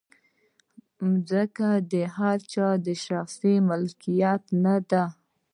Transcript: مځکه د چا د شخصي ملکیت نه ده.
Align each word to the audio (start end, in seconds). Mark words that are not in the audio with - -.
مځکه 1.09 1.69
د 1.91 1.93
چا 2.51 2.69
د 2.85 2.87
شخصي 3.05 3.53
ملکیت 3.69 4.43
نه 4.63 4.75
ده. 4.89 5.03